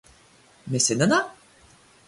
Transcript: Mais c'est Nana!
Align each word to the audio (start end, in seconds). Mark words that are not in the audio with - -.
Mais 0.69 0.79
c'est 0.79 0.95
Nana! 0.95 1.31